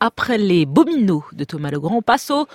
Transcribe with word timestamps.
Après 0.00 0.36
les 0.36 0.66
Bominos 0.66 1.22
de 1.32 1.44
Thomas 1.44 1.70
Legrand, 1.70 1.96
on 1.96 2.02
passe 2.02 2.30
au 2.30 2.46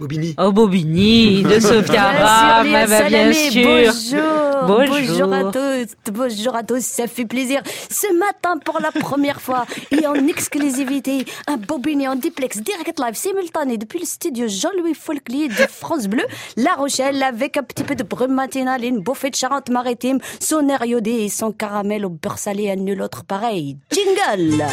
Bobini. 0.00 0.34
Oh 0.36 0.50
Bobini 0.50 1.44
de 1.44 1.60
Sophia 1.60 2.10
Ram, 2.10 2.66
Bien 2.66 2.86
sûr, 2.88 2.96
bah, 2.98 3.08
bien 3.08 3.32
sûr. 3.32 4.18
Bonjour. 4.66 4.88
Bonjour. 4.88 5.32
à 5.32 5.52
tous. 5.52 6.12
Bonjour 6.12 6.56
à 6.56 6.64
tous. 6.64 6.80
Ça 6.80 7.06
fait 7.06 7.24
plaisir. 7.24 7.62
Ce 7.88 8.12
matin, 8.18 8.58
pour 8.58 8.80
la 8.80 8.90
première 8.90 9.40
fois 9.40 9.64
et 9.92 10.04
en 10.08 10.14
exclusivité, 10.26 11.24
un 11.46 11.56
Bobini 11.56 12.08
en 12.08 12.16
duplex 12.16 12.58
direct 12.58 12.98
live 12.98 13.14
simultané 13.14 13.78
depuis 13.78 14.00
le 14.00 14.06
studio 14.06 14.46
Jean-Louis 14.48 14.94
Folklier 14.94 15.46
de 15.46 15.66
France 15.68 16.08
Bleu, 16.08 16.24
La 16.56 16.74
Rochelle, 16.74 17.22
avec 17.22 17.56
un 17.56 17.62
petit 17.62 17.84
peu 17.84 17.94
de 17.94 18.02
brume 18.02 18.34
matinale 18.34 18.82
et 18.82 18.88
une 18.88 19.00
bouffée 19.00 19.30
de 19.30 19.36
Charente-Maritime, 19.36 20.18
son 20.40 20.68
air 20.68 20.84
iodé 20.84 21.12
et 21.12 21.28
son 21.28 21.52
caramel 21.52 22.04
au 22.04 22.10
beurre 22.10 22.38
salé 22.38 22.68
à 22.70 22.74
nul 22.74 23.00
autre 23.02 23.22
pareil. 23.24 23.76
Jingle. 23.92 24.64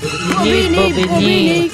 Bobini, 0.00 0.92
Bobini. 0.94 1.70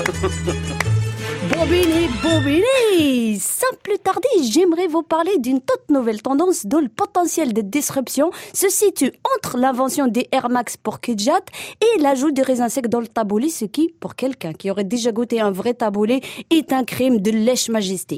Bobini, 1.54 2.08
Bobini 2.20 3.38
Sans 3.38 3.76
plus 3.84 3.98
tarder, 3.98 4.28
j'aimerais 4.50 4.88
vous 4.88 5.04
parler 5.04 5.38
d'une 5.38 5.60
toute 5.60 5.90
nouvelle 5.90 6.20
tendance 6.20 6.66
dont 6.66 6.80
le 6.80 6.88
potentiel 6.88 7.52
de 7.52 7.60
disruption 7.60 8.32
se 8.52 8.68
situe 8.68 9.12
entre 9.36 9.58
l'invention 9.58 10.08
des 10.08 10.26
Air 10.32 10.48
Max 10.48 10.76
pour 10.76 11.00
Kidjat 11.00 11.38
et 11.80 12.00
l'ajout 12.00 12.32
des 12.32 12.42
raisins 12.42 12.68
secs 12.68 12.88
dans 12.88 12.98
le 12.98 13.06
taboulé, 13.06 13.48
ce 13.48 13.64
qui, 13.64 13.94
pour 14.00 14.16
quelqu'un 14.16 14.52
qui 14.52 14.72
aurait 14.72 14.82
déjà 14.82 15.12
goûté 15.12 15.40
un 15.40 15.52
vrai 15.52 15.74
taboulé, 15.74 16.20
est 16.50 16.72
un 16.72 16.82
crime 16.82 17.20
de 17.20 17.30
lèche-majesté. 17.30 18.16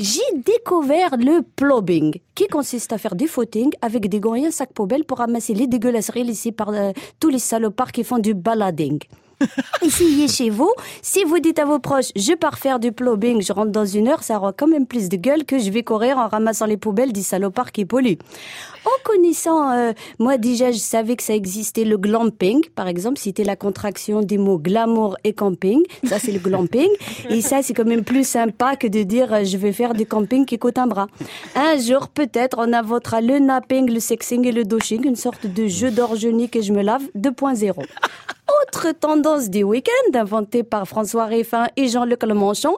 J'ai 0.00 0.20
découvert 0.34 1.16
le 1.16 1.42
plobbing, 1.54 2.18
qui 2.34 2.48
consiste 2.48 2.92
à 2.92 2.98
faire 2.98 3.14
du 3.14 3.28
footing 3.28 3.70
avec 3.82 4.08
des 4.08 4.18
gants 4.18 4.34
et 4.34 4.46
un 4.46 4.50
sac 4.50 4.72
poubelle 4.72 5.04
pour 5.04 5.18
ramasser 5.18 5.54
les 5.54 5.68
dégueulasseries 5.68 6.24
laissées 6.24 6.52
par 6.52 6.70
euh, 6.70 6.90
tous 7.20 7.28
les 7.28 7.38
salopards 7.38 7.92
qui 7.92 8.02
font 8.02 8.18
du 8.18 8.34
balading. 8.34 8.98
Essayez 9.82 10.28
chez 10.28 10.50
vous. 10.50 10.72
Si 11.02 11.24
vous 11.24 11.38
dites 11.38 11.58
à 11.58 11.64
vos 11.64 11.78
proches, 11.78 12.10
je 12.16 12.32
pars 12.34 12.58
faire 12.58 12.78
du 12.78 12.92
plobbing, 12.92 13.42
je 13.42 13.52
rentre 13.52 13.70
dans 13.70 13.86
une 13.86 14.08
heure, 14.08 14.22
ça 14.22 14.36
aura 14.36 14.52
quand 14.52 14.66
même 14.66 14.86
plus 14.86 15.08
de 15.08 15.16
gueule 15.16 15.44
que 15.44 15.58
je 15.58 15.70
vais 15.70 15.82
courir 15.82 16.18
en 16.18 16.28
ramassant 16.28 16.66
les 16.66 16.76
poubelles 16.76 17.12
des 17.12 17.22
salopards 17.22 17.72
qui 17.72 17.84
polluent. 17.84 18.18
En 18.84 19.02
connaissant, 19.04 19.70
euh, 19.72 19.92
moi 20.18 20.38
déjà, 20.38 20.72
je 20.72 20.78
savais 20.78 21.16
que 21.16 21.22
ça 21.22 21.34
existait 21.34 21.84
le 21.84 21.98
glamping, 21.98 22.64
par 22.74 22.88
exemple, 22.88 23.18
c'était 23.18 23.44
la 23.44 23.56
contraction 23.56 24.22
des 24.22 24.38
mots 24.38 24.58
glamour 24.58 25.16
et 25.24 25.32
camping. 25.32 25.82
Ça, 26.04 26.18
c'est 26.18 26.32
le 26.32 26.38
glamping. 26.38 26.88
Et 27.30 27.42
ça, 27.42 27.62
c'est 27.62 27.74
quand 27.74 27.84
même 27.84 28.04
plus 28.04 28.26
sympa 28.26 28.76
que 28.76 28.86
de 28.86 29.02
dire, 29.02 29.32
euh, 29.32 29.44
je 29.44 29.56
vais 29.56 29.72
faire 29.72 29.94
du 29.94 30.06
camping 30.06 30.46
qui 30.46 30.58
coûte 30.58 30.78
un 30.78 30.86
bras. 30.86 31.06
Un 31.54 31.78
jour, 31.78 32.08
peut-être, 32.08 32.58
on 32.58 32.72
inventera 32.72 33.20
le 33.20 33.38
napping, 33.38 33.90
le 33.90 34.00
sexing 34.00 34.46
et 34.46 34.52
le 34.52 34.64
doshing, 34.64 35.06
une 35.06 35.16
sorte 35.16 35.46
de 35.46 35.66
jeu 35.66 35.90
d'orgenie 35.90 36.48
que 36.48 36.62
je 36.62 36.72
me 36.72 36.82
lave 36.82 37.02
2.0 37.16 37.74
autre 38.62 38.92
tendance 38.92 39.50
du 39.50 39.62
week-end 39.62 40.18
inventée 40.18 40.62
par 40.62 40.86
François 40.86 41.26
Réfin 41.26 41.66
et 41.76 41.88
Jean-Luc 41.88 42.22
Lemanchon, 42.22 42.76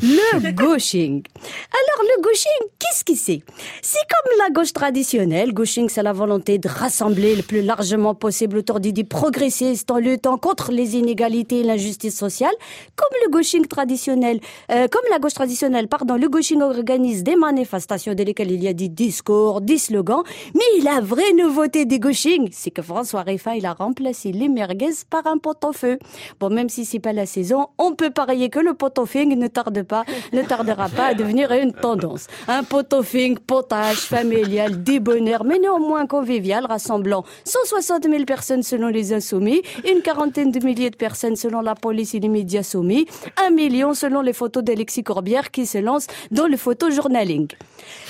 le 0.00 0.50
gauching. 0.52 1.22
Alors 1.36 2.02
le 2.16 2.22
gauching, 2.22 2.68
qu'est-ce 2.78 3.04
que 3.04 3.14
c'est? 3.14 3.42
C'est 3.82 3.98
comme 4.10 4.38
la 4.38 4.50
gauche 4.50 4.72
traditionnelle. 4.72 5.52
Gauching, 5.52 5.88
c'est 5.88 6.02
la 6.02 6.12
volonté 6.12 6.58
de 6.58 6.68
rassembler 6.68 7.36
le 7.36 7.42
plus 7.42 7.62
largement 7.62 8.14
possible 8.14 8.58
autour 8.58 8.80
d'idées 8.80 9.04
progressistes 9.04 9.90
en 9.90 9.98
luttant 9.98 10.38
contre 10.38 10.72
les 10.72 10.96
inégalités 10.96 11.60
et 11.60 11.64
l'injustice 11.64 12.16
sociale. 12.16 12.54
Comme 12.96 13.16
le 13.24 13.30
gauching 13.30 13.66
traditionnel, 13.66 14.40
euh, 14.70 14.88
comme 14.88 15.04
la 15.10 15.18
gauche 15.18 15.34
traditionnelle, 15.34 15.88
pardon, 15.88 16.16
le 16.16 16.28
gauching 16.28 16.60
organise 16.62 17.22
des 17.22 17.36
manifestations 17.36 18.14
dans 18.14 18.24
lesquelles 18.24 18.50
il 18.50 18.62
y 18.62 18.68
a 18.68 18.72
des 18.72 18.88
discours, 18.88 19.60
des 19.60 19.78
slogans. 19.78 20.22
Mais 20.54 20.82
la 20.82 21.00
vraie 21.00 21.32
nouveauté 21.32 21.84
du 21.84 21.98
gauching, 21.98 22.48
c'est 22.52 22.70
que 22.70 22.82
François 22.82 23.22
Réfin, 23.22 23.52
il 23.52 23.66
a 23.66 23.72
remplacé 23.72 24.32
les 24.32 24.48
merguez 24.48 24.92
par 25.12 25.26
un 25.26 25.36
pot-au-feu. 25.36 25.98
Bon, 26.40 26.48
même 26.48 26.70
si 26.70 26.86
c'est 26.86 26.98
pas 26.98 27.12
la 27.12 27.26
saison, 27.26 27.66
on 27.76 27.94
peut 27.94 28.10
parier 28.10 28.48
que 28.48 28.58
le 28.58 28.72
pot-au-feu 28.72 29.24
ne 29.24 29.46
tarde 29.46 29.82
pas, 29.82 30.04
ne 30.32 30.40
tardera 30.40 30.88
pas 30.88 31.08
à 31.08 31.14
devenir 31.14 31.52
une 31.52 31.74
tendance. 31.74 32.28
Un 32.48 32.64
pot-au-feu, 32.64 33.34
potage 33.46 33.98
familial, 33.98 34.82
débonnaire, 34.82 35.44
mais 35.44 35.58
néanmoins 35.58 36.06
convivial, 36.06 36.64
rassemblant 36.64 37.24
160 37.44 38.04
000 38.04 38.24
personnes 38.24 38.62
selon 38.62 38.88
les 38.88 39.12
insoumis, 39.12 39.60
une 39.86 40.00
quarantaine 40.00 40.50
de 40.50 40.64
milliers 40.64 40.88
de 40.88 40.96
personnes 40.96 41.36
selon 41.36 41.60
la 41.60 41.74
police 41.74 42.14
et 42.14 42.20
les 42.20 42.30
médias 42.30 42.62
soumis, 42.62 43.06
un 43.36 43.50
million 43.50 43.92
selon 43.92 44.22
les 44.22 44.32
photos 44.32 44.64
d'Alexis 44.64 45.04
Corbière 45.04 45.50
qui 45.50 45.66
se 45.66 45.76
lance 45.76 46.06
dans 46.30 46.46
le 46.46 46.56
photojournaling. 46.56 47.48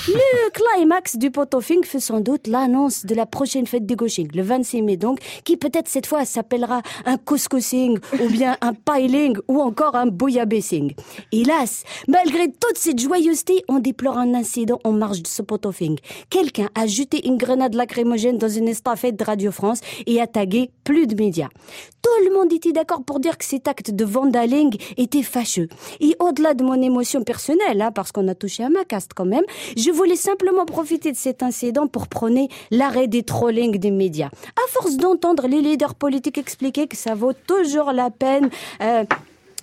Le 0.06 0.50
climax 0.50 1.16
du 1.16 1.32
pot-au-feu 1.32 1.80
fait 1.82 2.00
sans 2.00 2.20
doute 2.20 2.46
l'annonce 2.46 3.06
de 3.06 3.14
la 3.16 3.26
prochaine 3.26 3.66
fête 3.66 3.86
du 3.86 3.96
gauching, 3.96 4.28
le 4.34 4.42
26 4.42 4.82
mai 4.82 4.96
donc, 4.96 5.18
qui 5.44 5.56
peut-être 5.56 5.88
cette 5.88 6.06
fois 6.06 6.24
s'appellera 6.24 6.82
un 7.04 7.16
couscousing 7.16 7.98
ou 8.20 8.28
bien 8.28 8.56
un 8.60 8.72
piling 8.74 9.36
ou 9.48 9.60
encore 9.60 9.94
un 9.94 10.06
bouillabaissing. 10.06 10.94
Hélas, 11.32 11.84
malgré 12.08 12.48
toute 12.48 12.76
cette 12.76 13.00
joyeuseté, 13.00 13.64
on 13.68 13.78
déplore 13.78 14.18
un 14.18 14.34
incident 14.34 14.78
en 14.84 14.92
marge 14.92 15.22
de 15.22 15.28
ce 15.28 15.42
potofing. 15.42 15.98
Quelqu'un 16.30 16.68
a 16.74 16.86
jeté 16.86 17.26
une 17.26 17.36
grenade 17.36 17.74
lacrymogène 17.74 18.38
dans 18.38 18.48
une 18.48 18.68
estafette 18.68 19.16
de 19.16 19.24
Radio 19.24 19.52
France 19.52 19.80
et 20.06 20.20
a 20.20 20.26
tagué 20.26 20.70
plus 20.84 21.06
de 21.06 21.14
médias. 21.14 21.48
Tout 22.02 22.24
le 22.24 22.34
monde 22.34 22.52
était 22.52 22.72
d'accord 22.72 23.04
pour 23.04 23.20
dire 23.20 23.38
que 23.38 23.44
cet 23.44 23.68
acte 23.68 23.92
de 23.92 24.04
vandaling 24.04 24.76
était 24.96 25.22
fâcheux. 25.22 25.68
Et 26.00 26.16
au-delà 26.18 26.54
de 26.54 26.64
mon 26.64 26.80
émotion 26.82 27.22
personnelle, 27.22 27.80
hein, 27.80 27.92
parce 27.92 28.10
qu'on 28.10 28.26
a 28.26 28.34
touché 28.34 28.64
à 28.64 28.68
ma 28.68 28.84
caste 28.84 29.12
quand 29.14 29.24
même, 29.24 29.44
je 29.76 29.90
voulais 29.90 30.16
simplement 30.16 30.66
profiter 30.66 31.12
de 31.12 31.16
cet 31.16 31.42
incident 31.42 31.86
pour 31.86 32.08
prôner 32.08 32.48
l'arrêt 32.70 33.06
des 33.06 33.22
trollings 33.22 33.78
des 33.78 33.92
médias. 33.92 34.30
À 34.56 34.68
force 34.68 34.96
d'entendre 34.96 35.46
les 35.46 35.60
leaders 35.60 35.94
politiques 35.94 36.38
expliquer 36.38 36.81
que 36.86 36.96
ça 36.96 37.14
vaut 37.14 37.32
toujours 37.32 37.92
la 37.92 38.10
peine. 38.10 38.50
Euh, 38.82 39.04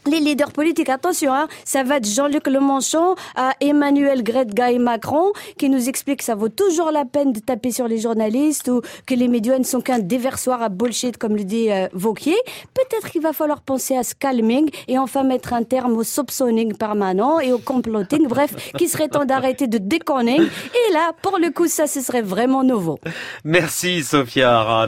les 0.06 0.20
leaders 0.20 0.52
politiques, 0.52 0.90
attention, 0.90 1.34
hein, 1.34 1.48
ça 1.66 1.84
va 1.84 2.00
de 2.00 2.06
Jean-Luc 2.06 2.48
Lemanchon 2.48 3.16
à 3.36 3.52
Emmanuel 3.60 4.24
Gretga 4.24 4.72
et 4.72 4.80
Macron, 4.80 5.34
qui 5.58 5.70
nous 5.70 5.90
explique 5.90 6.20
que 6.20 6.26
ça 6.26 6.36
vaut 6.36 6.50
toujours 6.50 6.92
la 6.92 7.06
peine 7.06 7.34
de 7.34 7.40
taper 7.40 7.72
sur 7.72 7.88
les 7.88 8.00
journalistes 8.00 8.70
ou 8.70 8.82
que 9.06 9.14
les 9.14 9.28
médias 9.28 9.58
ne 9.58 9.64
sont 9.64 9.82
qu'un 9.82 10.00
déversoir 10.00 10.62
à 10.62 10.70
bullshit, 10.70 11.18
comme 11.18 11.36
le 11.36 11.44
dit 11.44 11.70
euh, 11.70 11.88
Vauquier. 11.94 12.38
Peut-être 12.74 13.12
qu'il 13.12 13.22
va 13.22 13.34
falloir 13.34 13.62
penser 13.62 13.96
à 13.96 14.04
ce 14.04 14.16
calming 14.16 14.70
et 14.88 14.98
enfin 14.98 15.24
mettre 15.24 15.54
un 15.54 15.64
terme 15.64 15.98
au 15.98 16.04
soupçonning 16.04 16.74
permanent 16.76 17.40
et 17.40 17.52
au 17.52 17.60
comploting, 17.60 18.28
bref, 18.28 18.72
qu'il 18.78 18.90
serait 18.90 19.10
temps 19.10 19.26
d'arrêter 19.26 19.68
de 19.68 19.78
déconner. 19.78 20.38
Et 20.38 20.94
là, 20.94 21.12
pour 21.22 21.38
le 21.38 21.52
coup, 21.52 21.68
ça, 21.68 21.88
ce 21.88 22.02
serait 22.02 22.22
vraiment 22.22 22.64
nouveau. 22.64 23.00
Merci 23.44 24.04
Sophia. 24.04 24.88